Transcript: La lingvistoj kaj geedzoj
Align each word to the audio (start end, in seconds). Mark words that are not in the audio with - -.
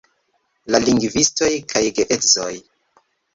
La 0.75 0.79
lingvistoj 0.85 1.51
kaj 1.75 1.83
geedzoj 2.01 2.51